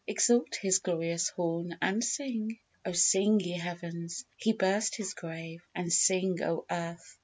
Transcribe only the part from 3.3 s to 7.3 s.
ye heavens! He burst His grave, And sing, O earth!